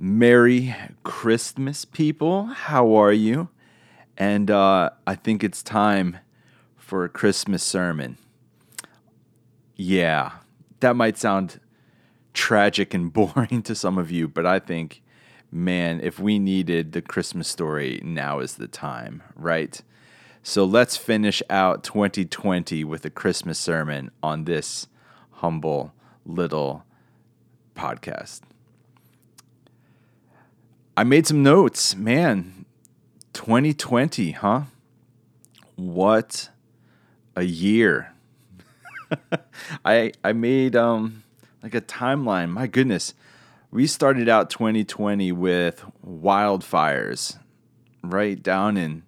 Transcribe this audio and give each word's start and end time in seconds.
Merry 0.00 0.76
Christmas, 1.02 1.84
people. 1.84 2.44
How 2.46 2.94
are 2.94 3.12
you? 3.12 3.48
And 4.16 4.48
uh, 4.48 4.90
I 5.08 5.16
think 5.16 5.42
it's 5.42 5.60
time 5.60 6.18
for 6.76 7.04
a 7.04 7.08
Christmas 7.08 7.64
sermon. 7.64 8.16
Yeah, 9.74 10.32
that 10.78 10.94
might 10.94 11.18
sound 11.18 11.58
tragic 12.32 12.94
and 12.94 13.12
boring 13.12 13.60
to 13.64 13.74
some 13.74 13.98
of 13.98 14.12
you, 14.12 14.28
but 14.28 14.46
I 14.46 14.60
think, 14.60 15.02
man, 15.50 16.00
if 16.00 16.20
we 16.20 16.38
needed 16.38 16.92
the 16.92 17.02
Christmas 17.02 17.48
story, 17.48 18.00
now 18.04 18.38
is 18.38 18.54
the 18.54 18.68
time, 18.68 19.24
right? 19.34 19.80
So 20.44 20.64
let's 20.64 20.96
finish 20.96 21.42
out 21.50 21.82
2020 21.82 22.84
with 22.84 23.04
a 23.04 23.10
Christmas 23.10 23.58
sermon 23.58 24.12
on 24.22 24.44
this 24.44 24.86
humble 25.32 25.92
little 26.24 26.84
podcast. 27.74 28.47
I 30.98 31.04
made 31.04 31.28
some 31.28 31.44
notes. 31.44 31.94
Man, 31.94 32.64
2020, 33.32 34.32
huh? 34.32 34.62
What 35.76 36.48
a 37.36 37.44
year. 37.44 38.14
I 39.84 40.10
I 40.24 40.32
made 40.32 40.74
um 40.74 41.22
like 41.62 41.76
a 41.76 41.80
timeline. 41.80 42.50
My 42.50 42.66
goodness. 42.66 43.14
We 43.70 43.86
started 43.86 44.28
out 44.28 44.50
2020 44.50 45.30
with 45.30 45.84
wildfires 46.04 47.38
right 48.02 48.42
down 48.42 48.76
in 48.76 49.04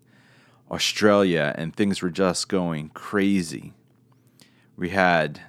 Australia 0.71 1.53
and 1.59 1.75
things 1.75 2.03
were 2.03 2.11
just 2.11 2.49
going 2.49 2.91
crazy. 2.91 3.73
We 4.77 4.91
had 4.91 5.41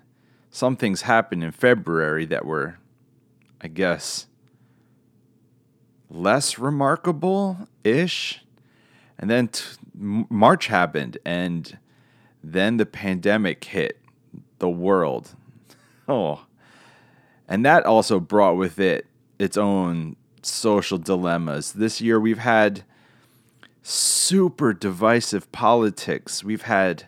some 0.49 0.75
things 0.75 1.03
happen 1.03 1.43
in 1.43 1.51
February 1.51 2.25
that 2.25 2.47
were 2.47 2.79
I 3.61 3.67
guess 3.67 4.25
less 6.11 6.59
remarkable 6.59 7.67
ish. 7.83 8.43
And 9.17 9.29
then 9.29 9.47
t- 9.47 9.63
March 9.93 10.67
happened, 10.67 11.17
and 11.25 11.77
then 12.43 12.77
the 12.77 12.85
pandemic 12.85 13.63
hit 13.63 13.99
the 14.59 14.69
world. 14.69 15.35
Oh. 16.07 16.45
And 17.47 17.63
that 17.65 17.85
also 17.85 18.19
brought 18.19 18.57
with 18.57 18.79
it 18.79 19.05
its 19.39 19.55
own 19.55 20.17
social 20.41 20.97
dilemmas. 20.97 21.73
This 21.73 22.01
year 22.01 22.19
we've 22.19 22.39
had 22.39 22.83
super 23.81 24.73
divisive 24.73 25.49
politics. 25.53 26.43
We've 26.43 26.63
had 26.63 27.05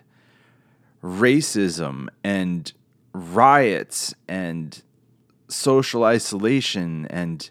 racism 1.02 2.08
and 2.22 2.72
riots 3.12 4.14
and 4.26 4.80
social 5.48 6.04
isolation 6.04 7.06
and 7.10 7.50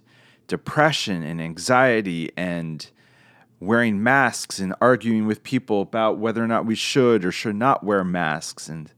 depression 0.54 1.24
and 1.24 1.42
anxiety 1.42 2.32
and 2.38 2.92
wearing 3.60 4.04
masks 4.04 4.60
and 4.60 4.76
arguing 4.80 5.26
with 5.26 5.42
people 5.42 5.82
about 5.82 6.20
whether 6.20 6.44
or 6.44 6.48
not 6.48 6.64
we 6.64 6.76
should 6.76 7.26
or 7.26 7.32
should 7.32 7.56
not 7.56 7.84
wear 7.84 8.04
masks. 8.04 8.70
And 8.70 8.92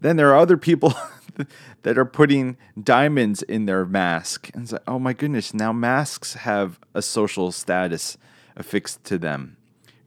then 0.00 0.14
there 0.14 0.30
are 0.30 0.36
other 0.36 0.56
people 0.56 0.94
that 1.82 1.98
are 1.98 2.04
putting 2.04 2.56
diamonds 2.80 3.42
in 3.42 3.66
their 3.66 3.84
mask. 3.84 4.48
And 4.54 4.62
it's 4.62 4.70
like, 4.70 4.84
oh 4.86 5.00
my 5.00 5.12
goodness, 5.12 5.52
now 5.52 5.72
masks 5.72 6.34
have 6.34 6.78
a 6.94 7.02
social 7.02 7.50
status 7.50 8.16
affixed 8.54 9.02
to 9.06 9.18
them. 9.18 9.56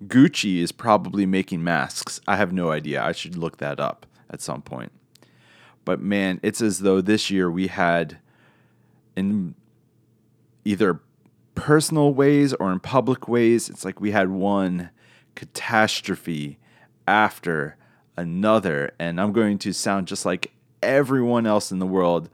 Gucci 0.06 0.60
is 0.60 0.72
probably 0.72 1.26
making 1.26 1.62
masks. 1.62 2.22
I 2.26 2.38
have 2.38 2.54
no 2.54 2.72
idea. 2.72 3.04
I 3.04 3.12
should 3.12 3.36
look 3.36 3.58
that 3.58 3.82
up 3.82 4.06
at 4.30 4.40
some 4.40 4.62
point. 4.62 4.94
But 5.84 6.00
man, 6.00 6.40
it's 6.42 6.62
as 6.62 6.80
though 6.80 7.02
this 7.02 7.30
year 7.30 7.52
we 7.52 7.68
had 7.68 8.20
in 9.18 9.56
either 10.66 11.00
personal 11.56 12.14
ways 12.14 12.54
or 12.54 12.72
in 12.72 12.80
public 12.80 13.28
ways. 13.28 13.70
It's 13.70 13.86
like 13.86 14.02
we 14.02 14.12
had 14.12 14.30
one 14.30 14.90
catastrophe 15.36 16.60
after 17.08 17.78
another. 18.18 18.94
And 19.00 19.20
I'm 19.20 19.34
going 19.34 19.58
to 19.60 19.74
sound 19.74 20.08
just 20.08 20.26
like 20.26 20.52
everyone 20.82 21.46
else 21.46 21.72
in 21.72 21.80
the 21.80 21.86
world. 21.86 22.30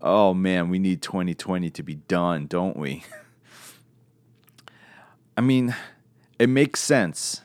Oh 0.00 0.34
man, 0.34 0.68
we 0.68 0.78
need 0.78 1.02
2020 1.02 1.70
to 1.70 1.82
be 1.82 1.96
done, 1.96 2.46
don't 2.46 2.76
we? 2.76 3.04
I 5.36 5.40
mean, 5.40 5.74
it 6.38 6.48
makes 6.48 6.80
sense. 6.80 7.42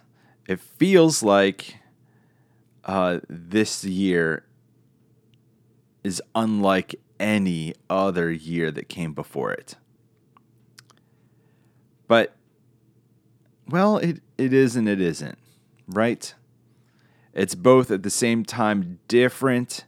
It 0.48 0.60
feels 0.60 1.24
like 1.24 1.78
uh, 2.86 3.20
this 3.30 3.84
year 3.84 4.46
is 6.04 6.22
unlike 6.36 6.96
any 7.20 7.74
other 7.90 8.32
year 8.32 8.72
that 8.72 8.90
came 8.90 9.14
before 9.14 9.52
it. 9.52 9.76
But, 12.08 12.36
well, 13.68 13.98
it, 13.98 14.22
it 14.38 14.54
is 14.54 14.76
and 14.76 14.88
it 14.88 15.02
isn't, 15.02 15.38
right? 15.88 16.34
It's 17.34 17.56
both 17.56 17.90
at 17.90 18.04
the 18.04 18.10
same 18.10 18.44
time 18.46 19.00
different 19.08 19.86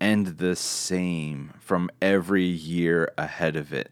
and 0.00 0.26
the 0.26 0.56
same 0.56 1.52
from 1.60 1.90
every 2.00 2.44
year 2.44 3.12
ahead 3.16 3.56
of 3.56 3.72
it. 3.72 3.90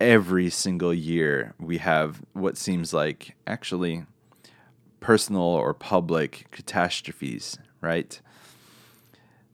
Every 0.00 0.50
single 0.50 0.92
year, 0.92 1.54
we 1.58 1.78
have 1.78 2.22
what 2.32 2.56
seems 2.56 2.92
like 2.92 3.34
actually 3.46 4.04
personal 5.00 5.42
or 5.42 5.72
public 5.72 6.46
catastrophes, 6.50 7.58
right? 7.80 8.20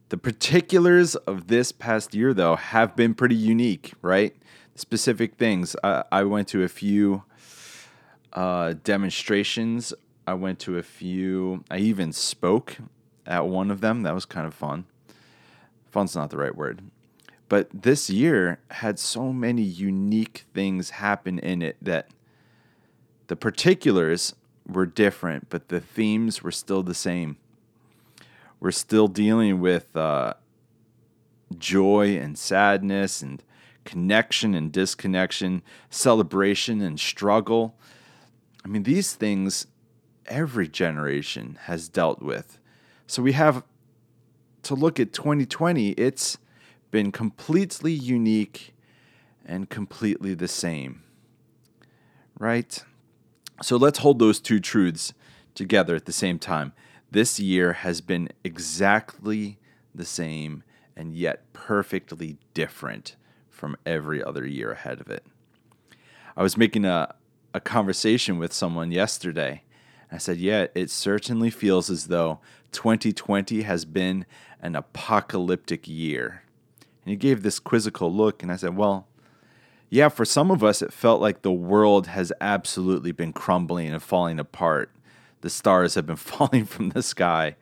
The 0.09 0.17
particulars 0.17 1.15
of 1.15 1.47
this 1.47 1.71
past 1.71 2.13
year, 2.13 2.33
though, 2.33 2.55
have 2.55 2.95
been 2.95 3.13
pretty 3.13 3.35
unique, 3.35 3.93
right? 4.01 4.35
Specific 4.75 5.35
things. 5.35 5.75
I, 5.83 6.03
I 6.11 6.23
went 6.23 6.47
to 6.49 6.63
a 6.63 6.67
few 6.67 7.23
uh, 8.33 8.73
demonstrations. 8.83 9.93
I 10.25 10.33
went 10.33 10.59
to 10.59 10.77
a 10.77 10.83
few. 10.83 11.63
I 11.69 11.77
even 11.77 12.11
spoke 12.11 12.77
at 13.25 13.47
one 13.47 13.69
of 13.69 13.81
them. 13.81 14.03
That 14.03 14.13
was 14.13 14.25
kind 14.25 14.47
of 14.47 14.53
fun. 14.53 14.85
Fun's 15.91 16.15
not 16.15 16.29
the 16.29 16.37
right 16.37 16.55
word. 16.55 16.81
But 17.49 17.69
this 17.71 18.09
year 18.09 18.59
had 18.71 18.97
so 18.97 19.31
many 19.31 19.61
unique 19.61 20.45
things 20.53 20.91
happen 20.91 21.37
in 21.39 21.61
it 21.61 21.77
that 21.81 22.07
the 23.27 23.35
particulars 23.35 24.33
were 24.67 24.85
different, 24.85 25.49
but 25.49 25.67
the 25.67 25.79
themes 25.79 26.41
were 26.41 26.51
still 26.51 26.81
the 26.81 26.95
same 26.95 27.37
we're 28.63 28.71
still 28.71 29.09
dealing 29.09 29.59
with 29.59 29.93
uh, 29.97 30.33
joy 31.57 32.17
and 32.17 32.37
sadness 32.37 33.21
and 33.21 33.43
connection 33.85 34.55
and 34.55 34.71
disconnection, 34.71 35.61
celebration 35.89 36.81
and 36.81 36.99
struggle. 36.99 37.75
I 38.63 38.67
mean, 38.67 38.83
these 38.83 39.13
things 39.13 39.67
every 40.25 40.67
generation 40.67 41.57
has 41.63 41.89
dealt 41.89 42.21
with. 42.21 42.59
So 43.07 43.21
we 43.21 43.33
have 43.33 43.63
to 44.63 44.75
look 44.75 44.99
at 44.99 45.13
2020, 45.13 45.89
it's 45.91 46.37
been 46.91 47.11
completely 47.11 47.91
unique 47.91 48.73
and 49.45 49.69
completely 49.69 50.33
the 50.33 50.47
same. 50.47 51.03
Right? 52.39 52.83
So 53.61 53.77
let's 53.77 53.99
hold 53.99 54.19
those 54.19 54.39
two 54.39 54.59
truths 54.59 55.13
together 55.53 55.95
at 55.95 56.05
the 56.05 56.11
same 56.13 56.39
time. 56.39 56.73
This 57.11 57.39
year 57.39 57.73
has 57.73 58.01
been 58.01 58.29
exactly 58.43 59.59
the 59.93 60.05
same 60.05 60.63
and 60.95 61.13
yet 61.15 61.51
perfectly 61.53 62.37
different 62.53 63.15
from 63.53 63.77
every 63.85 64.23
other 64.23 64.45
year 64.45 64.71
ahead 64.71 64.99
of 64.99 65.09
it. 65.09 65.25
I 66.35 66.43
was 66.43 66.57
making 66.57 66.83
a, 66.83 67.15
a 67.53 67.59
conversation 67.59 68.39
with 68.39 68.51
someone 68.51 68.91
yesterday. 68.91 69.63
I 70.11 70.17
said, 70.17 70.37
Yeah, 70.37 70.67
it 70.75 70.89
certainly 70.89 71.49
feels 71.49 71.89
as 71.89 72.07
though 72.07 72.39
2020 72.71 73.61
has 73.61 73.85
been 73.85 74.25
an 74.61 74.75
apocalyptic 74.75 75.87
year. 75.87 76.43
And 77.05 77.11
he 77.11 77.15
gave 77.15 77.43
this 77.43 77.59
quizzical 77.59 78.13
look, 78.13 78.43
and 78.43 78.51
I 78.51 78.55
said, 78.55 78.75
Well, 78.75 79.07
yeah, 79.89 80.09
for 80.09 80.25
some 80.25 80.49
of 80.49 80.63
us, 80.63 80.81
it 80.81 80.91
felt 80.91 81.21
like 81.21 81.43
the 81.43 81.51
world 81.51 82.07
has 82.07 82.33
absolutely 82.41 83.11
been 83.11 83.31
crumbling 83.31 83.93
and 83.93 84.01
falling 84.01 84.39
apart 84.39 84.89
the 85.43 85.49
stars 85.49 85.93
have 85.95 86.07
been 86.07 86.15
falling 86.33 86.65
from 86.65 86.89
the 86.89 87.03
sky. 87.03 87.55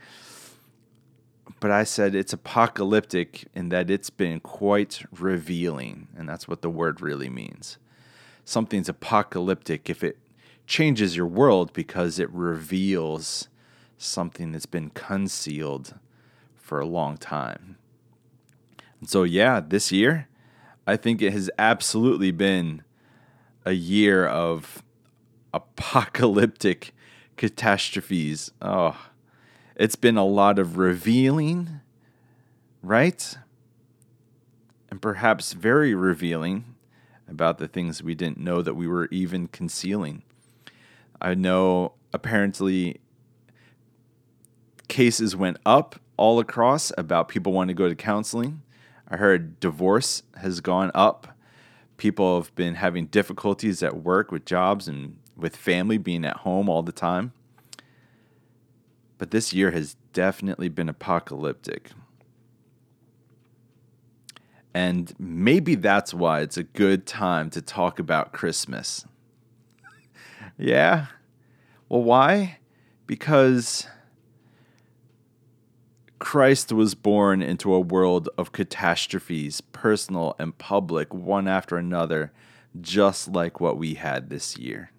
But 1.62 1.70
I 1.72 1.84
said 1.84 2.16
it's 2.16 2.34
apocalyptic 2.34 3.46
in 3.54 3.70
that 3.70 3.92
it's 3.92 4.10
been 4.10 4.40
quite 4.40 5.04
revealing, 5.18 6.08
and 6.18 6.28
that's 6.28 6.48
what 6.48 6.64
the 6.64 6.72
word 6.72 7.02
really 7.02 7.30
means. 7.30 7.78
Something's 8.44 8.90
apocalyptic 8.90 9.88
if 9.88 10.04
it 10.04 10.18
changes 10.66 11.16
your 11.16 11.28
world 11.28 11.72
because 11.72 12.18
it 12.18 12.32
reveals 12.32 13.48
something 13.96 14.52
that's 14.52 14.66
been 14.66 14.90
concealed 14.90 15.94
for 16.56 16.80
a 16.80 16.86
long 16.88 17.16
time. 17.16 17.78
And 19.00 19.08
so, 19.08 19.22
yeah, 19.22 19.60
this 19.60 19.92
year, 19.92 20.28
I 20.88 20.98
think 20.98 21.22
it 21.22 21.32
has 21.32 21.52
absolutely 21.60 22.32
been 22.32 22.82
a 23.66 23.74
year 23.74 24.26
of 24.26 24.82
apocalyptic 25.54 26.96
catastrophes. 27.38 28.52
Oh, 28.64 29.11
it's 29.82 29.96
been 29.96 30.16
a 30.16 30.24
lot 30.24 30.60
of 30.60 30.78
revealing, 30.78 31.82
right? 32.84 33.36
And 34.92 35.02
perhaps 35.02 35.54
very 35.54 35.96
revealing 35.96 36.76
about 37.28 37.58
the 37.58 37.68
things 37.68 38.04
we 38.04 38.14
didn't 38.14 38.38
know 38.38 38.62
that 38.62 38.76
we 38.76 38.86
were 38.86 39.08
even 39.10 39.48
concealing. 39.48 40.22
I 41.20 41.34
know 41.34 41.94
apparently 42.14 43.02
cases 44.88 45.36
went 45.36 45.58
up 45.66 45.96
all 46.16 46.40
across 46.40 46.92
about 46.96 47.28
people 47.28 47.52
wanting 47.52 47.76
to 47.76 47.82
go 47.82 47.90
to 47.90 47.96
counseling. 47.96 48.62
I 49.08 49.18
heard 49.18 49.60
divorce 49.60 50.22
has 50.36 50.62
gone 50.62 50.92
up. 50.94 51.36
People 51.98 52.40
have 52.40 52.54
been 52.54 52.76
having 52.76 53.08
difficulties 53.08 53.82
at 53.82 54.04
work 54.04 54.32
with 54.32 54.46
jobs 54.46 54.88
and 54.88 55.18
with 55.36 55.56
family 55.56 55.98
being 55.98 56.24
at 56.24 56.38
home 56.38 56.70
all 56.70 56.84
the 56.84 56.92
time. 56.92 57.34
But 59.22 59.30
this 59.30 59.54
year 59.54 59.70
has 59.70 59.96
definitely 60.14 60.68
been 60.68 60.90
apocalyptic. 60.90 61.92
And 64.74 65.14
maybe 65.20 65.76
that's 65.76 66.12
why 66.12 66.42
it's 66.42 66.58
a 66.58 66.64
good 66.64 67.06
time 67.06 67.52
to 67.52 67.62
talk 67.62 68.00
about 68.00 68.34
Christmas. 68.34 69.06
yeah. 70.58 71.06
Well, 71.88 72.02
why? 72.02 72.58
Because 73.06 73.86
Christ 76.18 76.72
was 76.72 76.96
born 76.96 77.44
into 77.44 77.76
a 77.76 77.80
world 77.80 78.28
of 78.40 78.52
catastrophes, 78.52 79.62
personal 79.62 80.36
and 80.40 80.58
public, 80.58 81.14
one 81.14 81.48
after 81.48 81.78
another, 81.78 82.32
just 82.82 83.28
like 83.28 83.60
what 83.60 83.78
we 83.78 83.94
had 83.94 84.32
this 84.32 84.58
year. 84.58 84.90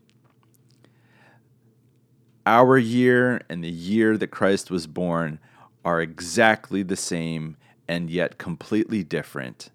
Our 2.44 2.76
year 2.76 3.42
and 3.48 3.62
the 3.62 3.70
year 3.70 4.16
that 4.16 4.28
Christ 4.28 4.70
was 4.70 4.86
born 4.86 5.38
are 5.84 6.00
exactly 6.00 6.82
the 6.82 6.96
same 6.96 7.56
and 7.86 8.10
yet 8.10 8.38
completely 8.38 9.04
different. 9.04 9.70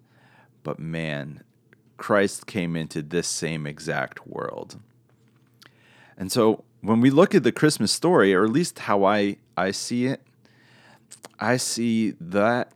But 0.62 0.78
man, 0.78 1.42
Christ 1.96 2.46
came 2.46 2.76
into 2.76 3.02
this 3.02 3.26
same 3.26 3.66
exact 3.66 4.26
world. 4.26 4.76
And 6.16 6.30
so 6.30 6.64
when 6.80 7.00
we 7.00 7.10
look 7.10 7.34
at 7.34 7.42
the 7.42 7.52
Christmas 7.52 7.92
story, 7.92 8.34
or 8.34 8.44
at 8.44 8.50
least 8.50 8.80
how 8.80 9.04
I, 9.04 9.36
I 9.56 9.70
see 9.70 10.06
it, 10.06 10.22
I 11.40 11.56
see 11.56 12.14
that 12.20 12.72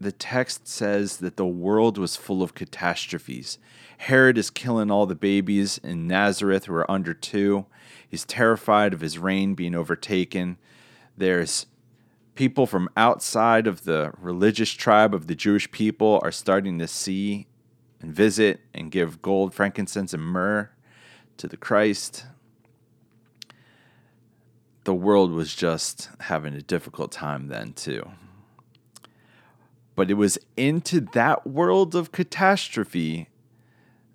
the 0.00 0.12
text 0.12 0.68
says 0.68 1.18
that 1.18 1.36
the 1.36 1.46
world 1.46 1.98
was 1.98 2.16
full 2.16 2.42
of 2.42 2.54
catastrophes. 2.54 3.58
Herod 3.98 4.38
is 4.38 4.50
killing 4.50 4.90
all 4.90 5.06
the 5.06 5.14
babies 5.14 5.78
in 5.78 6.06
Nazareth 6.06 6.66
who 6.66 6.74
are 6.74 6.90
under 6.90 7.14
two. 7.14 7.66
He's 8.08 8.24
terrified 8.24 8.92
of 8.92 9.00
his 9.00 9.18
reign 9.18 9.54
being 9.54 9.74
overtaken. 9.74 10.58
There's 11.16 11.66
people 12.34 12.66
from 12.66 12.88
outside 12.96 13.66
of 13.66 13.84
the 13.84 14.12
religious 14.20 14.70
tribe 14.70 15.12
of 15.12 15.26
the 15.26 15.34
Jewish 15.34 15.70
people 15.72 16.20
are 16.22 16.30
starting 16.30 16.78
to 16.78 16.86
see 16.86 17.48
and 18.00 18.14
visit 18.14 18.60
and 18.72 18.92
give 18.92 19.20
gold, 19.20 19.52
frankincense, 19.52 20.14
and 20.14 20.22
myrrh 20.22 20.70
to 21.38 21.48
the 21.48 21.56
Christ 21.56 22.24
the 24.88 24.94
world 24.94 25.32
was 25.32 25.54
just 25.54 26.08
having 26.18 26.54
a 26.54 26.62
difficult 26.62 27.12
time 27.12 27.48
then, 27.48 27.74
too. 27.74 28.10
But 29.98 30.12
it 30.12 30.14
was 30.14 30.38
into 30.56 31.00
that 31.00 31.44
world 31.44 31.96
of 31.96 32.12
catastrophe 32.12 33.28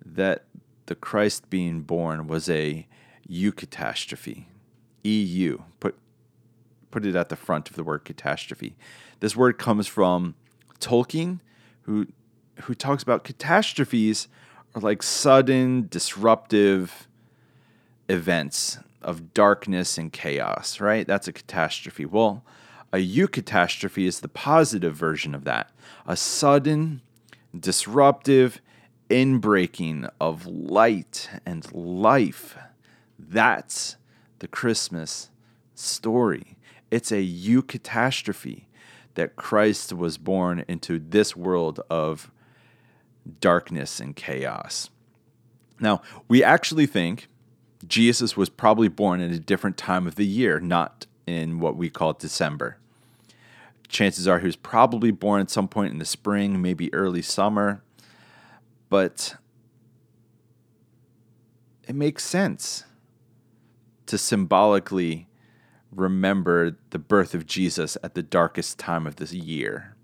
that 0.02 0.46
the 0.86 0.94
Christ 0.94 1.50
being 1.50 1.82
born 1.82 2.26
was 2.26 2.48
a 2.48 2.86
eucatastrophe. 3.28 4.46
EU. 5.02 5.58
Put 5.80 5.98
put 6.90 7.04
it 7.04 7.14
at 7.14 7.28
the 7.28 7.36
front 7.36 7.68
of 7.68 7.76
the 7.76 7.84
word 7.84 8.06
catastrophe. 8.06 8.76
This 9.20 9.36
word 9.36 9.58
comes 9.58 9.86
from 9.86 10.36
Tolkien, 10.80 11.40
who 11.82 12.06
who 12.62 12.74
talks 12.74 13.02
about 13.02 13.22
catastrophes 13.22 14.26
are 14.74 14.80
like 14.80 15.02
sudden 15.02 15.88
disruptive 15.90 17.06
events 18.08 18.78
of 19.02 19.34
darkness 19.34 19.98
and 19.98 20.14
chaos, 20.14 20.80
right? 20.80 21.06
That's 21.06 21.28
a 21.28 21.32
catastrophe. 21.32 22.06
Well, 22.06 22.42
a 22.94 23.04
eucatastrophe 23.04 24.06
is 24.06 24.20
the 24.20 24.28
positive 24.28 24.94
version 24.94 25.34
of 25.34 25.42
that 25.42 25.72
a 26.06 26.16
sudden, 26.16 27.00
disruptive 27.58 28.60
inbreaking 29.10 30.08
of 30.20 30.46
light 30.46 31.28
and 31.44 31.72
life. 31.72 32.56
That's 33.18 33.96
the 34.38 34.46
Christmas 34.46 35.30
story. 35.74 36.56
It's 36.92 37.10
a 37.10 37.26
eucatastrophe 37.26 38.66
that 39.14 39.34
Christ 39.34 39.92
was 39.92 40.16
born 40.16 40.64
into 40.68 41.00
this 41.00 41.34
world 41.34 41.80
of 41.90 42.30
darkness 43.40 43.98
and 43.98 44.14
chaos. 44.14 44.88
Now, 45.80 46.00
we 46.28 46.44
actually 46.44 46.86
think 46.86 47.26
Jesus 47.88 48.36
was 48.36 48.48
probably 48.48 48.88
born 48.88 49.20
at 49.20 49.32
a 49.32 49.40
different 49.40 49.76
time 49.76 50.06
of 50.06 50.14
the 50.14 50.26
year, 50.26 50.60
not 50.60 51.06
in 51.26 51.58
what 51.58 51.76
we 51.76 51.90
call 51.90 52.12
December. 52.12 52.78
Chances 53.94 54.26
are 54.26 54.40
he 54.40 54.46
was 54.46 54.56
probably 54.56 55.12
born 55.12 55.40
at 55.40 55.50
some 55.50 55.68
point 55.68 55.92
in 55.92 56.00
the 56.00 56.04
spring, 56.04 56.60
maybe 56.60 56.92
early 56.92 57.22
summer, 57.22 57.80
but 58.88 59.36
it 61.86 61.94
makes 61.94 62.24
sense 62.24 62.82
to 64.06 64.18
symbolically 64.18 65.28
remember 65.92 66.76
the 66.90 66.98
birth 66.98 67.34
of 67.34 67.46
Jesus 67.46 67.96
at 68.02 68.16
the 68.16 68.22
darkest 68.24 68.80
time 68.80 69.06
of 69.06 69.14
the 69.14 69.26
year. 69.36 69.94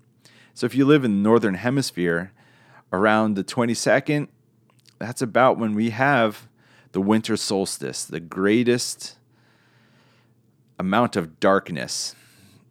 So 0.53 0.65
if 0.65 0.73
you 0.73 0.85
live 0.85 1.03
in 1.03 1.11
the 1.11 1.29
northern 1.29 1.55
hemisphere, 1.55 2.31
around 2.93 3.33
the 3.33 3.43
22nd, 3.43 4.29
that's 4.99 5.21
about 5.21 5.57
when 5.57 5.75
we 5.75 5.89
have 5.89 6.47
the 6.93 7.01
winter 7.01 7.35
solstice, 7.35 8.05
the 8.05 8.21
greatest 8.21 9.17
amount 10.79 11.17
of 11.17 11.41
darkness 11.41 12.15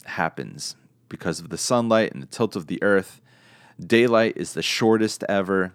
happens 0.07 0.77
because 1.11 1.41
of 1.41 1.51
the 1.51 1.59
sunlight 1.59 2.13
and 2.15 2.23
the 2.23 2.27
tilt 2.27 2.57
of 2.57 2.69
the 2.69 2.83
earth. 2.83 3.21
Daylight 3.79 4.35
is 4.37 4.55
the 4.55 4.63
shortest 4.63 5.23
ever, 5.29 5.75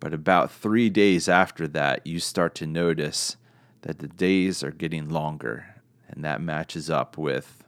but 0.00 0.14
about 0.14 0.50
three 0.50 0.88
days 0.88 1.28
after 1.28 1.68
that, 1.68 2.06
you 2.06 2.18
start 2.18 2.54
to 2.54 2.66
notice 2.66 3.36
that 3.82 3.98
the 3.98 4.08
days 4.08 4.62
are 4.62 4.70
getting 4.70 5.10
longer, 5.10 5.82
and 6.08 6.24
that 6.24 6.40
matches 6.40 6.88
up 6.88 7.18
with 7.18 7.64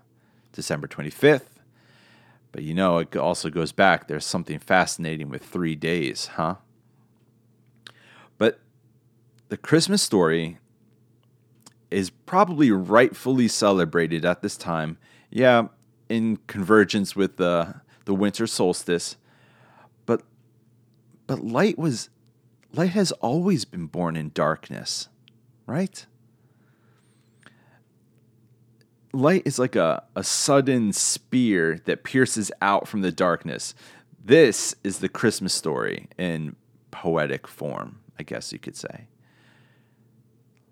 December 0.53 0.89
25th. 0.89 1.61
But 2.53 2.63
you 2.63 2.73
know, 2.73 2.99
it 2.99 3.15
also 3.15 3.51
goes 3.51 3.73
back. 3.73 4.09
There's 4.09 4.25
something 4.25 4.59
fascinating 4.59 5.29
with 5.29 5.45
three 5.45 5.75
days, 5.75 6.31
huh? 6.37 6.55
But 8.39 8.61
the 9.49 9.59
Christmas 9.59 10.03
story 10.03 10.59
is 11.91 12.11
probably 12.11 12.71
rightfully 12.71 13.49
celebrated 13.49 14.25
at 14.25 14.43
this 14.43 14.57
time. 14.57 14.99
Yeah, 15.31 15.69
in 16.09 16.39
convergence 16.47 17.17
with 17.17 17.37
the 17.37 17.81
the 18.05 18.15
winter 18.15 18.47
solstice. 18.47 19.17
But 20.05 20.23
but 21.27 21.45
light 21.45 21.79
was 21.79 22.11
light 22.73 22.91
has 22.91 23.13
always 23.13 23.65
been 23.65 23.87
born 23.87 24.17
in 24.17 24.31
darkness, 24.35 25.09
right? 25.67 26.07
Light 29.13 29.43
is 29.47 29.59
like 29.59 29.77
a, 29.77 30.03
a 30.15 30.23
sudden 30.23 30.93
spear 30.93 31.81
that 31.87 32.05
pierces 32.05 32.53
out 32.61 32.87
from 32.87 33.01
the 33.01 33.13
darkness. 33.13 33.75
This 34.23 34.75
is 34.85 34.99
the 34.99 35.09
Christmas 35.09 35.55
story 35.55 36.09
in 36.19 36.57
poetic 36.91 37.47
form, 37.47 38.01
I 38.19 38.25
guess 38.25 38.53
you 38.53 38.59
could 38.59 38.77
say 38.77 39.07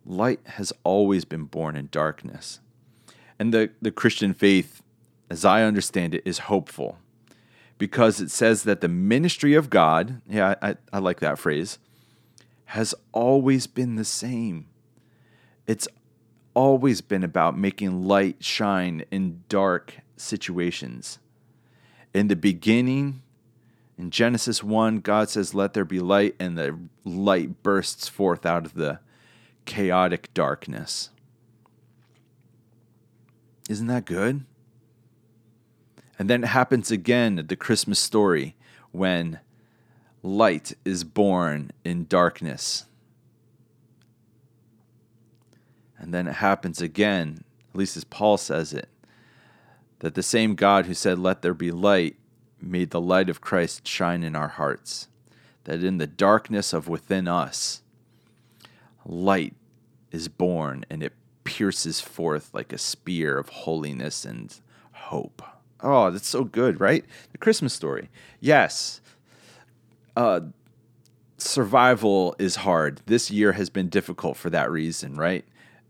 light 0.07 0.41
has 0.45 0.73
always 0.83 1.25
been 1.25 1.45
born 1.45 1.77
in 1.77 1.89
darkness. 1.91 2.61
And 3.39 3.53
the, 3.53 3.71
the 3.81 3.91
Christian 3.91 4.35
faith, 4.35 4.83
as 5.31 5.45
I 5.45 5.63
understand 5.63 6.15
it, 6.15 6.23
is 6.25 6.39
hopeful 6.39 6.99
because 7.79 8.21
it 8.21 8.31
says 8.31 8.63
that 8.65 8.81
the 8.81 8.89
ministry 8.89 9.55
of 9.55 9.71
God, 9.71 10.21
yeah, 10.29 10.55
I, 10.63 10.77
I 10.93 10.99
like 10.99 11.21
that 11.21 11.39
phrase, 11.39 11.79
has 12.67 12.95
always 13.13 13.67
been 13.67 13.97
the 13.97 14.05
same. 14.05 14.67
It's 15.67 15.89
always 16.55 17.01
been 17.01 17.25
about 17.25 17.59
making 17.59 18.05
light 18.05 18.43
shine 18.45 19.05
in 19.11 19.43
dark 19.49 19.95
situations. 20.17 21.19
In 22.13 22.29
the 22.29 22.37
beginning, 22.37 23.23
in 23.99 24.11
Genesis 24.11 24.63
1, 24.63 25.01
God 25.01 25.29
says, 25.29 25.55
Let 25.55 25.75
there 25.75 25.85
be 25.85 26.01
light, 26.01 26.37
and 26.39 26.57
the 26.57 26.79
light 27.05 27.63
bursts 27.63 28.09
forth 28.09 28.47
out 28.47 28.65
of 28.65 28.75
the 28.75 29.01
chaotic 29.65 30.33
darkness. 30.35 31.11
Isn't 33.69 33.87
that 33.87 34.05
good? 34.05 34.45
And 36.19 36.31
then 36.31 36.45
it 36.45 36.49
happens 36.49 36.91
again 36.91 37.39
at 37.39 37.49
the 37.49 37.57
Christmas 37.57 37.99
story 37.99 38.55
when 38.93 39.41
light 40.23 40.73
is 40.85 41.05
born 41.05 41.71
in 41.85 42.07
darkness. 42.07 42.87
And 45.99 46.15
then 46.15 46.27
it 46.27 46.35
happens 46.35 46.81
again, 46.81 47.45
at 47.73 47.79
least 47.79 47.97
as 47.97 48.05
Paul 48.05 48.37
says 48.37 48.73
it, 48.73 48.89
that 50.01 50.15
the 50.15 50.23
same 50.23 50.55
God 50.55 50.87
who 50.87 50.95
said, 50.95 51.19
Let 51.19 51.43
there 51.43 51.55
be 51.55 51.71
light, 51.71 52.17
made 52.61 52.91
the 52.91 53.01
light 53.01 53.29
of 53.29 53.41
Christ 53.41 53.87
shine 53.87 54.23
in 54.23 54.37
our 54.37 54.49
hearts. 54.49 55.09
that 55.65 55.83
in 55.83 55.99
the 55.99 56.07
darkness 56.07 56.73
of 56.73 56.89
within 56.89 57.27
us, 57.27 57.83
light 59.05 59.55
is 60.13 60.29
born 60.29 60.85
and 60.91 61.03
it 61.03 61.13
pierces 61.43 62.01
forth 62.01 62.51
like 62.53 62.73
a 62.73 62.79
spear 62.79 63.39
of 63.39 63.49
holiness 63.49 64.25
and 64.25 64.55
hope. 64.93 65.43
Oh, 65.85 66.11
that's 66.11 66.27
so 66.27 66.45
good, 66.45 66.81
right? 66.81 67.05
The 67.33 67.39
Christmas 67.39 67.75
story. 67.75 68.09
Yes. 68.41 69.03
Uh, 70.17 70.41
survival 71.37 72.35
is 72.39 72.57
hard. 72.57 73.03
This 73.05 73.31
year 73.31 73.53
has 73.53 73.69
been 73.69 73.91
difficult 73.91 74.39
for 74.39 74.49
that 74.49 74.71
reason, 74.71 75.15
right? 75.17 75.45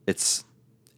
It's 0.06 0.44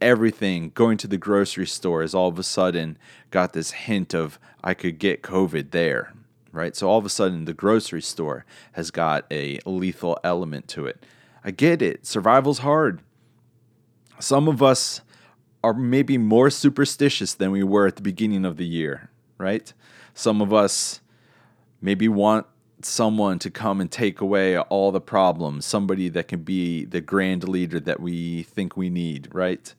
everything. 0.00 0.70
Going 0.74 0.96
to 0.98 1.06
the 1.06 1.18
grocery 1.18 1.66
store 1.66 2.02
is 2.02 2.14
all 2.14 2.28
of 2.28 2.38
a 2.38 2.42
sudden 2.42 2.96
got 3.30 3.52
this 3.52 3.72
hint 3.72 4.14
of 4.14 4.38
I 4.64 4.72
could 4.72 4.98
get 4.98 5.22
COVID 5.22 5.72
there, 5.72 6.14
right? 6.50 6.74
So 6.74 6.88
all 6.88 6.98
of 6.98 7.04
a 7.04 7.10
sudden 7.10 7.44
the 7.44 7.52
grocery 7.52 8.02
store 8.02 8.46
has 8.72 8.90
got 8.90 9.26
a 9.30 9.60
lethal 9.66 10.18
element 10.24 10.68
to 10.68 10.86
it. 10.86 11.04
I 11.44 11.50
get 11.50 11.82
it. 11.82 12.06
Survival's 12.06 12.60
hard. 12.60 13.02
Some 14.18 14.48
of 14.48 14.62
us 14.62 15.02
are 15.62 15.75
maybe 15.75 16.18
more 16.18 16.50
superstitious 16.50 17.34
than 17.34 17.50
we 17.50 17.62
were 17.62 17.86
at 17.86 17.96
the 17.96 18.02
beginning 18.02 18.44
of 18.44 18.56
the 18.56 18.66
year, 18.66 19.10
right? 19.38 19.72
Some 20.14 20.40
of 20.40 20.52
us 20.52 21.00
maybe 21.80 22.08
want 22.08 22.46
someone 22.82 23.38
to 23.40 23.50
come 23.50 23.80
and 23.80 23.90
take 23.90 24.20
away 24.20 24.58
all 24.58 24.92
the 24.92 25.00
problems, 25.00 25.64
somebody 25.64 26.08
that 26.10 26.28
can 26.28 26.42
be 26.42 26.84
the 26.84 27.00
grand 27.00 27.48
leader 27.48 27.80
that 27.80 28.00
we 28.00 28.42
think 28.42 28.76
we 28.76 28.90
need, 28.90 29.28
right? 29.32 29.75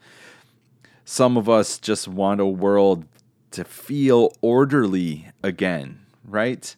Some 1.05 1.37
of 1.37 1.47
us 1.47 1.77
just 1.79 2.07
want 2.07 2.41
a 2.41 2.45
world 2.45 3.05
to 3.51 3.63
feel 3.63 4.33
orderly 4.41 5.27
again, 5.41 5.99
right? 6.25 6.75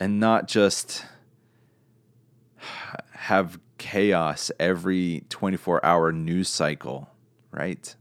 And 0.00 0.18
not 0.18 0.48
just 0.48 1.04
have 3.12 3.58
chaos 3.78 4.50
every 4.58 5.24
24 5.28 5.84
hour 5.84 6.12
news 6.12 6.48
cycle, 6.48 7.08
right? 7.54 7.94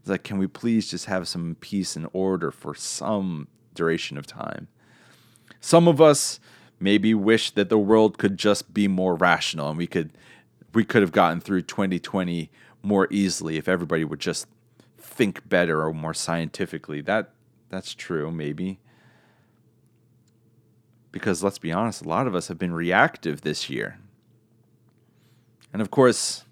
It's 0.00 0.08
like, 0.10 0.24
can 0.24 0.38
we 0.38 0.46
please 0.46 0.90
just 0.90 1.06
have 1.06 1.28
some 1.28 1.56
peace 1.60 1.96
and 1.96 2.08
order 2.12 2.50
for 2.50 2.74
some 2.74 3.48
duration 3.74 4.18
of 4.18 4.26
time? 4.26 4.68
Some 5.60 5.88
of 5.88 6.00
us 6.00 6.40
maybe 6.78 7.14
wish 7.14 7.50
that 7.52 7.70
the 7.70 7.78
world 7.78 8.18
could 8.18 8.36
just 8.36 8.74
be 8.74 8.88
more 8.88 9.14
rational 9.14 9.70
and 9.70 9.78
we 9.78 9.86
could 9.86 10.10
we 10.74 10.84
could 10.84 11.02
have 11.02 11.12
gotten 11.12 11.40
through 11.40 11.62
2020 11.62 12.50
more 12.82 13.06
easily 13.10 13.56
if 13.56 13.68
everybody 13.68 14.04
would 14.04 14.18
just 14.18 14.46
think 14.98 15.48
better 15.48 15.82
or 15.82 15.94
more 15.94 16.12
scientifically. 16.12 17.00
That 17.00 17.30
that's 17.70 17.94
true 17.94 18.30
maybe. 18.30 18.80
Because 21.12 21.44
let's 21.44 21.58
be 21.58 21.72
honest, 21.72 22.04
a 22.04 22.08
lot 22.08 22.26
of 22.26 22.34
us 22.34 22.48
have 22.48 22.58
been 22.58 22.74
reactive 22.74 23.42
this 23.42 23.70
year. 23.70 23.98
And 25.72 25.80
of 25.80 25.90
course, 25.90 26.44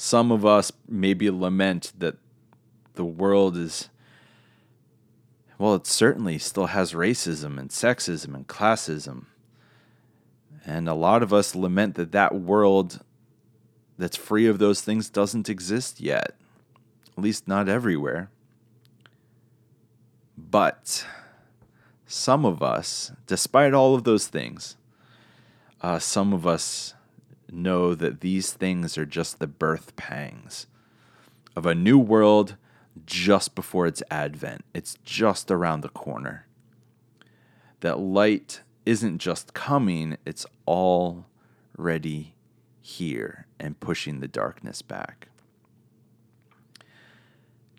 some 0.00 0.30
of 0.30 0.46
us 0.46 0.70
maybe 0.88 1.28
lament 1.28 1.92
that 1.98 2.16
the 2.94 3.04
world 3.04 3.56
is 3.56 3.90
well, 5.58 5.74
it 5.74 5.88
certainly 5.88 6.38
still 6.38 6.66
has 6.66 6.92
racism 6.92 7.58
and 7.58 7.68
sexism 7.70 8.32
and 8.32 8.46
classism. 8.46 9.24
And 10.64 10.88
a 10.88 10.94
lot 10.94 11.24
of 11.24 11.32
us 11.32 11.56
lament 11.56 11.96
that 11.96 12.12
that 12.12 12.32
world 12.32 13.00
that's 13.98 14.16
free 14.16 14.46
of 14.46 14.60
those 14.60 14.82
things 14.82 15.10
doesn't 15.10 15.48
exist 15.48 16.00
yet, 16.00 16.36
at 17.16 17.24
least 17.24 17.48
not 17.48 17.68
everywhere. 17.68 18.30
But 20.36 21.04
some 22.06 22.46
of 22.46 22.62
us, 22.62 23.10
despite 23.26 23.74
all 23.74 23.96
of 23.96 24.04
those 24.04 24.28
things, 24.28 24.76
uh, 25.80 25.98
some 25.98 26.32
of 26.32 26.46
us 26.46 26.94
know 27.50 27.94
that 27.94 28.20
these 28.20 28.52
things 28.52 28.98
are 28.98 29.06
just 29.06 29.38
the 29.38 29.46
birth 29.46 29.96
pangs 29.96 30.66
of 31.56 31.66
a 31.66 31.74
new 31.74 31.98
world 31.98 32.56
just 33.06 33.54
before 33.54 33.86
its 33.86 34.02
advent. 34.10 34.64
It's 34.74 34.96
just 35.04 35.50
around 35.50 35.80
the 35.80 35.88
corner. 35.88 36.46
That 37.80 37.98
light 37.98 38.62
isn't 38.84 39.18
just 39.18 39.54
coming, 39.54 40.16
it's 40.24 40.46
already 40.66 42.34
here 42.80 43.46
and 43.60 43.78
pushing 43.80 44.20
the 44.20 44.28
darkness 44.28 44.82
back. 44.82 45.28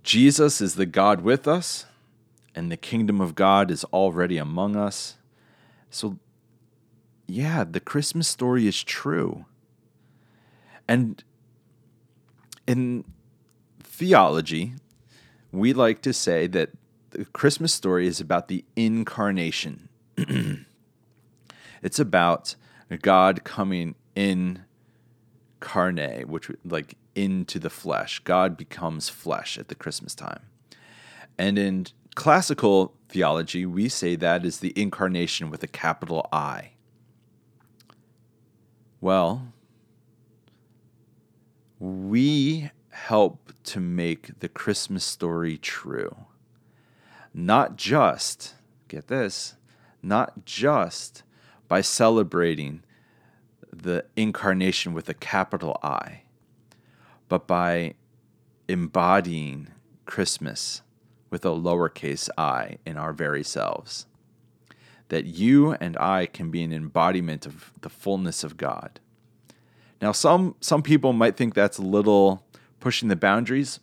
Jesus 0.03 0.61
is 0.61 0.75
the 0.75 0.85
God 0.85 1.21
with 1.21 1.47
us, 1.47 1.85
and 2.55 2.71
the 2.71 2.77
kingdom 2.77 3.19
of 3.21 3.35
God 3.35 3.69
is 3.71 3.83
already 3.85 4.37
among 4.37 4.75
us. 4.75 5.17
So, 5.89 6.17
yeah, 7.27 7.63
the 7.63 7.79
Christmas 7.79 8.27
story 8.27 8.67
is 8.67 8.83
true. 8.83 9.45
And 10.89 11.23
in 12.65 13.03
theology, 13.83 14.73
we 15.51 15.71
like 15.71 16.01
to 16.01 16.11
say 16.11 16.47
that 16.47 16.71
the 17.11 17.25
Christmas 17.25 17.71
story 17.71 18.07
is 18.07 18.19
about 18.19 18.47
the 18.47 18.65
incarnation. 18.75 19.87
it's 21.83 21.99
about 21.99 22.55
God 23.03 23.43
coming 23.43 23.93
in 24.15 24.63
carne, 25.59 26.23
which 26.25 26.49
like 26.65 26.95
into 27.13 27.59
the 27.59 27.69
flesh. 27.69 28.17
God 28.21 28.57
becomes 28.57 29.09
flesh 29.09 29.59
at 29.59 29.67
the 29.67 29.75
Christmas 29.75 30.15
time. 30.15 30.41
And 31.37 31.59
in 31.59 31.85
classical 32.15 32.95
theology, 33.09 33.63
we 33.63 33.89
say 33.89 34.15
that 34.15 34.43
is 34.43 34.59
the 34.59 34.73
incarnation 34.75 35.51
with 35.51 35.61
a 35.61 35.67
capital 35.67 36.27
I. 36.33 36.71
Well, 38.99 39.53
we 41.79 42.71
help 42.89 43.53
to 43.63 43.79
make 43.79 44.39
the 44.39 44.49
Christmas 44.49 45.05
story 45.05 45.57
true. 45.57 46.15
Not 47.33 47.77
just, 47.77 48.55
get 48.87 49.07
this, 49.07 49.55
not 50.01 50.45
just 50.45 51.23
by 51.67 51.81
celebrating 51.81 52.83
the 53.71 54.05
incarnation 54.15 54.93
with 54.93 55.07
a 55.07 55.13
capital 55.13 55.79
I, 55.81 56.23
but 57.29 57.47
by 57.47 57.93
embodying 58.67 59.69
Christmas 60.05 60.81
with 61.29 61.45
a 61.45 61.49
lowercase 61.49 62.29
i 62.37 62.77
in 62.85 62.97
our 62.97 63.13
very 63.13 63.43
selves. 63.43 64.07
That 65.09 65.25
you 65.25 65.73
and 65.73 65.97
I 65.97 66.25
can 66.25 66.51
be 66.51 66.63
an 66.63 66.73
embodiment 66.73 67.45
of 67.45 67.71
the 67.81 67.89
fullness 67.89 68.43
of 68.43 68.57
God. 68.57 68.99
Now, 70.01 70.11
some, 70.11 70.55
some 70.61 70.81
people 70.81 71.13
might 71.13 71.35
think 71.35 71.53
that's 71.53 71.77
a 71.77 71.83
little 71.83 72.45
pushing 72.79 73.09
the 73.09 73.15
boundaries. 73.15 73.79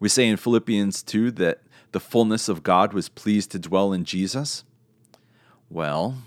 We 0.00 0.08
say 0.08 0.26
in 0.28 0.36
Philippians 0.36 1.02
2 1.02 1.30
that 1.32 1.62
the 1.92 2.00
fullness 2.00 2.48
of 2.48 2.62
God 2.62 2.92
was 2.92 3.08
pleased 3.08 3.50
to 3.52 3.58
dwell 3.58 3.92
in 3.92 4.04
Jesus. 4.04 4.64
Well, 5.68 6.18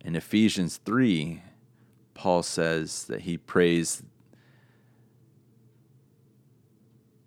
in 0.00 0.14
Ephesians 0.16 0.80
3, 0.84 1.42
Paul 2.14 2.42
says 2.42 3.04
that 3.04 3.22
he 3.22 3.36
prays 3.36 4.02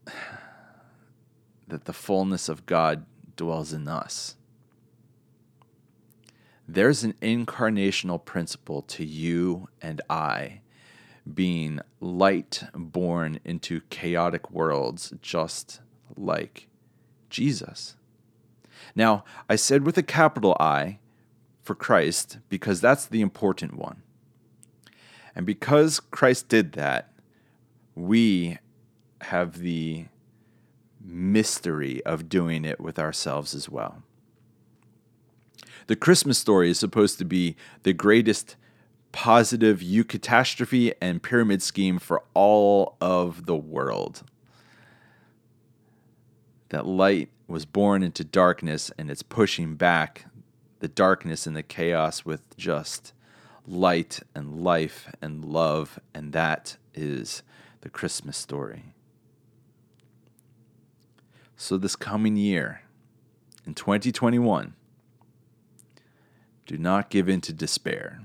that 1.67 1.85
the 1.85 1.93
fullness 1.93 2.49
of 2.49 2.65
God 2.65 3.05
dwells 3.35 3.73
in 3.73 3.87
us. 3.87 4.35
There's 6.73 7.03
an 7.03 7.15
incarnational 7.21 8.23
principle 8.23 8.81
to 8.83 9.03
you 9.05 9.67
and 9.81 9.99
I 10.09 10.61
being 11.33 11.81
light 11.99 12.63
born 12.73 13.41
into 13.43 13.81
chaotic 13.89 14.51
worlds, 14.51 15.13
just 15.21 15.81
like 16.15 16.69
Jesus. 17.29 17.97
Now, 18.95 19.25
I 19.49 19.57
said 19.57 19.85
with 19.85 19.97
a 19.97 20.03
capital 20.03 20.55
I 20.61 20.99
for 21.61 21.75
Christ 21.75 22.37
because 22.47 22.79
that's 22.79 23.05
the 23.05 23.19
important 23.19 23.73
one. 23.73 24.03
And 25.35 25.45
because 25.45 25.99
Christ 25.99 26.47
did 26.47 26.71
that, 26.71 27.11
we 27.95 28.59
have 29.23 29.59
the 29.59 30.05
mystery 31.03 32.01
of 32.05 32.29
doing 32.29 32.63
it 32.63 32.79
with 32.79 32.97
ourselves 32.97 33.53
as 33.53 33.67
well. 33.67 34.03
The 35.87 35.95
Christmas 35.95 36.37
story 36.37 36.69
is 36.69 36.79
supposed 36.79 37.17
to 37.19 37.25
be 37.25 37.55
the 37.83 37.93
greatest 37.93 38.55
positive 39.11 39.79
eucatastrophe 39.79 40.93
and 41.01 41.21
pyramid 41.21 41.61
scheme 41.61 41.99
for 41.99 42.23
all 42.33 42.95
of 43.01 43.45
the 43.45 43.55
world. 43.55 44.23
That 46.69 46.85
light 46.85 47.29
was 47.47 47.65
born 47.65 48.03
into 48.03 48.23
darkness 48.23 48.91
and 48.97 49.11
it's 49.11 49.23
pushing 49.23 49.75
back 49.75 50.25
the 50.79 50.87
darkness 50.87 51.45
and 51.45 51.55
the 51.55 51.63
chaos 51.63 52.25
with 52.25 52.55
just 52.57 53.13
light 53.67 54.21
and 54.33 54.63
life 54.63 55.13
and 55.21 55.43
love. 55.43 55.99
And 56.13 56.33
that 56.33 56.77
is 56.93 57.43
the 57.81 57.89
Christmas 57.89 58.37
story. 58.37 58.93
So, 61.55 61.77
this 61.77 61.95
coming 61.95 62.37
year, 62.37 62.81
in 63.67 63.75
2021, 63.75 64.73
Do 66.65 66.77
not 66.77 67.09
give 67.09 67.27
in 67.27 67.41
to 67.41 67.53
despair 67.53 68.21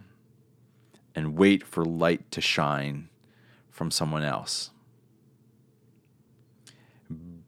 and 1.15 1.37
wait 1.37 1.67
for 1.67 1.85
light 1.85 2.31
to 2.31 2.41
shine 2.41 3.09
from 3.71 3.91
someone 3.91 4.23
else. 4.23 4.71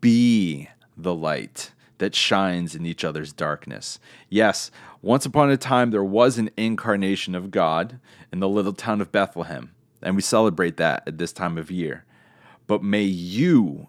Be 0.01 0.69
the 0.97 1.15
light 1.15 1.73
that 1.99 2.15
shines 2.15 2.75
in 2.75 2.87
each 2.87 3.05
other's 3.05 3.33
darkness. 3.33 3.99
Yes, 4.29 4.71
once 5.03 5.27
upon 5.27 5.51
a 5.51 5.57
time 5.57 5.91
there 5.91 6.05
was 6.05 6.39
an 6.39 6.51
incarnation 6.57 7.35
of 7.35 7.51
God 7.51 8.01
in 8.33 8.41
the 8.41 8.49
little 8.49 8.73
town 8.73 9.01
of 9.01 9.13
Bethlehem, 9.13 9.73
and 10.03 10.17
we 10.17 10.23
celebrate 10.23 10.77
that 10.77 11.03
at 11.07 11.19
this 11.19 11.33
time 11.33 11.59
of 11.59 11.71
year. 11.71 12.05
But 12.67 12.83
may 12.83 13.03
you 13.03 13.89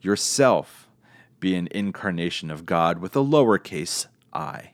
yourself 0.00 0.88
be 1.38 1.54
an 1.54 1.68
incarnation 1.70 2.50
of 2.50 2.66
God 2.66 2.98
with 2.98 3.16
a 3.16 3.20
lowercase 3.20 4.06
i. 4.32 4.72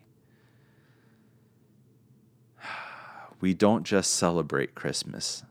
We 3.40 3.54
don't 3.54 3.84
just 3.84 4.14
celebrate 4.14 4.74
Christmas, 4.74 5.44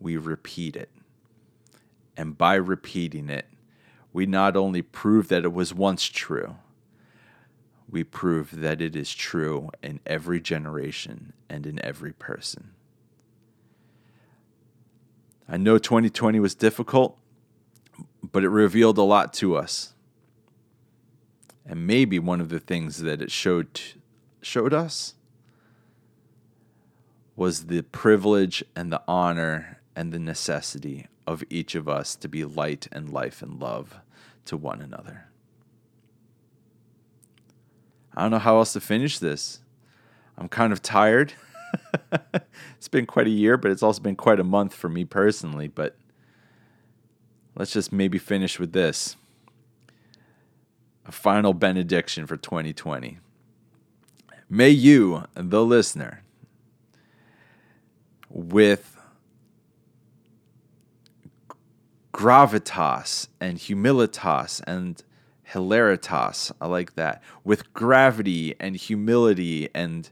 we 0.00 0.16
repeat 0.16 0.76
it. 0.76 0.90
And 2.16 2.36
by 2.38 2.54
repeating 2.54 3.28
it, 3.28 3.46
we 4.12 4.24
not 4.24 4.56
only 4.56 4.80
prove 4.80 5.28
that 5.28 5.44
it 5.44 5.52
was 5.52 5.74
once 5.74 6.06
true, 6.06 6.56
we 7.90 8.02
prove 8.02 8.60
that 8.60 8.80
it 8.80 8.96
is 8.96 9.14
true 9.14 9.70
in 9.82 10.00
every 10.06 10.40
generation 10.40 11.34
and 11.48 11.66
in 11.66 11.84
every 11.84 12.12
person. 12.12 12.70
I 15.48 15.56
know 15.56 15.78
2020 15.78 16.40
was 16.40 16.54
difficult, 16.54 17.18
but 18.22 18.42
it 18.42 18.48
revealed 18.48 18.98
a 18.98 19.02
lot 19.02 19.32
to 19.34 19.56
us. 19.56 19.92
And 21.64 21.86
maybe 21.86 22.18
one 22.18 22.40
of 22.40 22.48
the 22.48 22.58
things 22.58 22.98
that 23.02 23.20
it 23.20 23.30
showed 23.30 23.80
showed 24.40 24.72
us 24.72 25.15
was 27.36 27.66
the 27.66 27.82
privilege 27.82 28.64
and 28.74 28.90
the 28.90 29.02
honor 29.06 29.80
and 29.94 30.12
the 30.12 30.18
necessity 30.18 31.06
of 31.26 31.44
each 31.50 31.74
of 31.74 31.88
us 31.88 32.16
to 32.16 32.28
be 32.28 32.44
light 32.44 32.88
and 32.90 33.12
life 33.12 33.42
and 33.42 33.60
love 33.60 33.96
to 34.46 34.56
one 34.56 34.80
another. 34.80 35.26
I 38.14 38.22
don't 38.22 38.30
know 38.30 38.38
how 38.38 38.56
else 38.56 38.72
to 38.72 38.80
finish 38.80 39.18
this. 39.18 39.60
I'm 40.38 40.48
kind 40.48 40.72
of 40.72 40.80
tired. 40.80 41.34
it's 42.76 42.88
been 42.88 43.06
quite 43.06 43.26
a 43.26 43.30
year, 43.30 43.58
but 43.58 43.70
it's 43.70 43.82
also 43.82 44.00
been 44.00 44.16
quite 44.16 44.40
a 44.40 44.44
month 44.44 44.72
for 44.72 44.88
me 44.88 45.04
personally. 45.04 45.68
But 45.68 45.96
let's 47.54 47.72
just 47.72 47.92
maybe 47.92 48.18
finish 48.18 48.58
with 48.58 48.72
this 48.72 49.16
a 51.04 51.12
final 51.12 51.54
benediction 51.54 52.26
for 52.26 52.36
2020. 52.36 53.18
May 54.48 54.70
you, 54.70 55.24
the 55.34 55.64
listener, 55.64 56.22
with 58.36 58.98
gravitas 62.12 63.28
and 63.40 63.56
humilitas 63.56 64.60
and 64.66 65.02
hilaritas. 65.52 66.52
I 66.60 66.66
like 66.66 66.96
that. 66.96 67.22
With 67.44 67.72
gravity 67.72 68.54
and 68.60 68.76
humility 68.76 69.70
and 69.74 70.10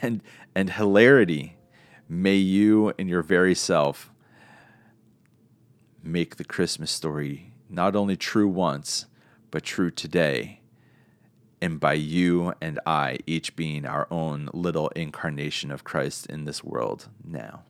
and 0.00 0.22
and 0.54 0.70
hilarity, 0.70 1.56
may 2.08 2.36
you 2.36 2.92
and 2.96 3.08
your 3.08 3.22
very 3.22 3.54
self 3.56 4.12
make 6.00 6.36
the 6.36 6.44
Christmas 6.44 6.92
story 6.92 7.54
not 7.68 7.96
only 7.96 8.16
true 8.16 8.46
once, 8.46 9.06
but 9.50 9.64
true 9.64 9.90
today. 9.90 10.61
And 11.62 11.80
by 11.80 11.94
you 11.94 12.52
and 12.60 12.78
I 12.84 13.20
each 13.26 13.56
being 13.56 13.86
our 13.86 14.06
own 14.10 14.50
little 14.52 14.88
incarnation 14.88 15.70
of 15.70 15.84
Christ 15.84 16.26
in 16.26 16.44
this 16.44 16.62
world 16.62 17.08
now. 17.24 17.62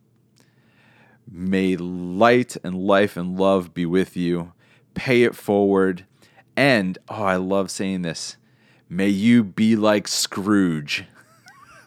May 1.31 1.77
light 1.77 2.57
and 2.65 2.75
life 2.75 3.17
and 3.17 3.39
love 3.39 3.73
be 3.73 3.87
with 3.87 4.17
you 4.17 4.55
pay 4.95 5.23
it 5.23 5.35
forward. 5.35 6.05
And, 6.57 6.99
oh, 7.09 7.23
I 7.23 7.37
love 7.37 7.71
saying 7.71 8.03
this. 8.03 8.37
May 8.89 9.09
you 9.09 9.43
be 9.43 9.75
like 9.77 10.07
Scrooge 10.07 11.07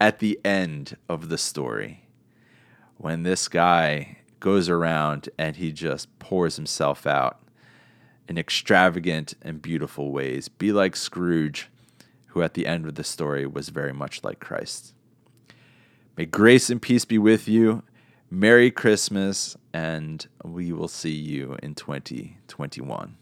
at 0.00 0.18
the 0.18 0.40
end 0.44 0.96
of 1.08 1.28
the 1.28 1.38
story. 1.38 2.06
When 2.96 3.22
this 3.22 3.48
guy 3.48 4.18
goes 4.40 4.68
around 4.68 5.28
and 5.38 5.56
he 5.56 5.72
just 5.72 6.18
pours 6.18 6.56
himself 6.56 7.06
out 7.06 7.40
in 8.28 8.38
extravagant 8.38 9.34
and 9.42 9.62
beautiful 9.62 10.10
ways. 10.10 10.48
Be 10.48 10.72
like 10.72 10.96
Scrooge, 10.96 11.68
who 12.26 12.42
at 12.42 12.54
the 12.54 12.66
end 12.66 12.86
of 12.86 12.94
the 12.94 13.04
story 13.04 13.46
was 13.46 13.68
very 13.68 13.92
much 13.92 14.24
like 14.24 14.40
Christ. 14.40 14.94
May 16.16 16.26
grace 16.26 16.70
and 16.70 16.80
peace 16.80 17.04
be 17.04 17.18
with 17.18 17.48
you. 17.48 17.82
Merry 18.30 18.70
Christmas, 18.70 19.56
and 19.72 20.26
we 20.42 20.72
will 20.72 20.88
see 20.88 21.14
you 21.14 21.56
in 21.62 21.74
2021. 21.74 23.16